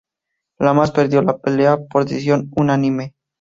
Lamas 0.57 0.89
perdió 0.91 1.21
la 1.21 1.37
pelea 1.37 1.77
por 1.85 2.05
decisión 2.05 2.49
unánime. 2.55 3.13